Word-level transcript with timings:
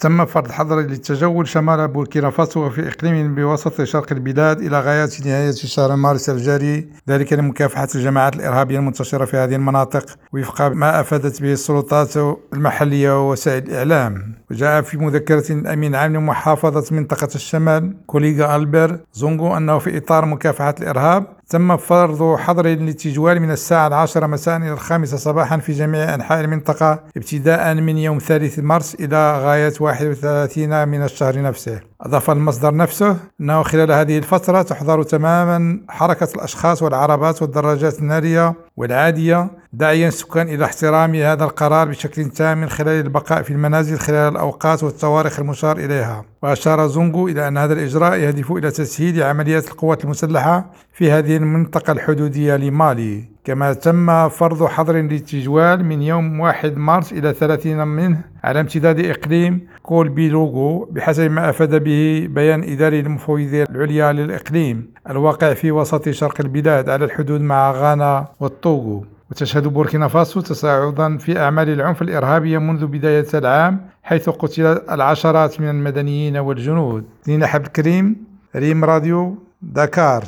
تم 0.00 0.26
فرض 0.26 0.50
حظر 0.50 0.80
للتجول 0.80 1.48
شمال 1.48 1.88
بوركينا 1.88 2.30
فاسو 2.30 2.70
في 2.70 2.88
إقليم 2.88 3.34
بوسط 3.34 3.82
شرق 3.82 4.12
البلاد 4.12 4.60
إلى 4.60 4.80
غاية 4.80 5.08
نهاية 5.24 5.52
شهر 5.52 5.96
مارس 5.96 6.30
الجاري. 6.30 6.88
ذلك 7.08 7.32
لمكافحة 7.32 7.88
الجماعات 7.94 8.36
الإرهابية 8.36 8.78
المنتشرة 8.78 9.24
في 9.24 9.36
هذه 9.36 9.54
المناطق 9.54 10.18
وفق 10.32 10.62
ما 10.62 11.00
أفادت 11.00 11.42
به 11.42 11.52
السلطات 11.52 12.16
المحلية 12.52 13.28
ووسائل 13.28 13.62
الإعلام. 13.62 14.34
وجاء 14.50 14.82
في 14.82 14.98
مذكرة 14.98 15.52
الأمين 15.52 15.94
العام 15.94 16.16
لمحافظة 16.16 16.96
منطقة 16.96 17.28
الشمال 17.34 17.96
كوليغا 18.06 18.56
ألبر 18.56 18.98
زونغو 19.12 19.56
أنه 19.56 19.78
في 19.78 19.96
إطار 19.96 20.24
مكافحة 20.24 20.74
الإرهاب 20.80 21.35
تم 21.48 21.76
فرض 21.76 22.36
حظر 22.36 22.66
للتجوال 22.66 23.40
من 23.40 23.50
الساعة 23.50 23.86
العاشرة 23.86 24.26
مساء 24.26 24.56
إلى 24.56 24.72
الخامسة 24.72 25.16
صباحا 25.16 25.56
في 25.56 25.72
جميع 25.72 26.14
أنحاء 26.14 26.40
المنطقة 26.40 27.00
ابتداء 27.16 27.74
من 27.74 27.98
يوم 27.98 28.18
ثالث 28.18 28.58
مارس 28.58 28.94
إلى 28.94 29.38
غاية 29.38 29.72
31 29.80 30.88
من 30.88 31.02
الشهر 31.02 31.42
نفسه. 31.42 31.80
أضاف 32.00 32.30
المصدر 32.30 32.74
نفسه 32.74 33.16
أنه 33.40 33.62
خلال 33.62 33.92
هذه 33.92 34.18
الفترة 34.18 34.62
تحظر 34.62 35.02
تماما 35.02 35.80
حركة 35.88 36.28
الأشخاص 36.34 36.82
والعربات 36.82 37.42
والدراجات 37.42 37.98
النارية 37.98 38.54
والعادية 38.76 39.50
داعيا 39.72 40.08
السكان 40.08 40.48
إلى 40.48 40.64
احترام 40.64 41.14
هذا 41.14 41.44
القرار 41.44 41.88
بشكل 41.88 42.24
تام 42.24 42.60
من 42.60 42.68
خلال 42.68 43.06
البقاء 43.06 43.42
في 43.42 43.50
المنازل 43.50 43.98
خلال 43.98 44.32
الأوقات 44.32 44.84
والتواريخ 44.84 45.40
المشار 45.40 45.76
إليها. 45.76 46.24
وأشار 46.42 46.86
زونغو 46.86 47.28
إلى 47.28 47.48
أن 47.48 47.58
هذا 47.58 47.72
الإجراء 47.72 48.18
يهدف 48.18 48.52
إلى 48.52 48.70
تسهيل 48.70 49.22
عمليات 49.22 49.68
القوات 49.68 50.04
المسلحة 50.04 50.70
في 50.92 51.10
هذه 51.10 51.36
المنطقة 51.36 51.92
الحدودية 51.92 52.56
لمالي. 52.56 53.24
كما 53.44 53.72
تم 53.72 54.28
فرض 54.28 54.64
حظر 54.64 54.96
للتجوال 54.96 55.84
من 55.84 56.02
يوم 56.02 56.40
1 56.40 56.76
مارس 56.76 57.12
إلى 57.12 57.32
30 57.32 57.88
منه 57.88 58.20
على 58.44 58.60
امتداد 58.60 59.00
إقليم 59.00 59.66
كول 59.82 60.08
بيلوغو 60.08 60.84
بحسب 60.84 61.30
ما 61.30 61.50
أفاد 61.50 61.84
به 61.84 62.26
بيان 62.30 62.62
إداري 62.72 63.02
للمفوضية 63.02 63.64
العليا 63.70 64.12
للإقليم. 64.12 64.90
الواقع 65.10 65.54
في 65.54 65.70
وسط 65.70 66.08
شرق 66.08 66.40
البلاد 66.40 66.88
على 66.88 67.04
الحدود 67.04 67.40
مع 67.40 67.70
غانا 67.70 68.28
والطوغو 68.40 68.65
وتشهد 69.30 69.66
بوركينا 69.66 70.08
فاسو 70.08 70.40
تصاعدا 70.40 71.16
في 71.18 71.38
أعمال 71.38 71.68
العنف 71.68 72.02
الإرهابية 72.02 72.58
منذ 72.58 72.86
بداية 72.86 73.26
العام 73.34 73.80
حيث 74.02 74.28
قتل 74.28 74.66
العشرات 74.66 75.60
من 75.60 75.70
المدنيين 75.70 76.36
والجنود. 76.36 77.04
دينا 77.26 77.46
حب 77.46 77.66
الكريم 77.66 78.16
ريم 78.56 78.84
راديو 78.84 79.38
دكار 79.62 80.24